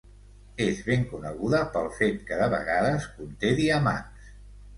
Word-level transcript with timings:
És 0.67 0.79
ben 0.87 1.03
coneguda 1.11 1.59
pel 1.75 1.89
fet 1.99 2.17
que 2.31 2.41
de 2.41 2.49
vegades 2.55 3.07
conté 3.19 3.53
diamants. 3.61 4.27